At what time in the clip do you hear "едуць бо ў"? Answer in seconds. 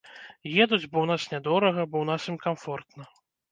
0.65-1.07